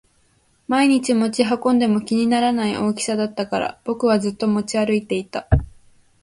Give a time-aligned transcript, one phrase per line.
[0.67, 5.47] 毎日持ち運んでも気にならない大きさだったから僕はずっと持ち歩いていた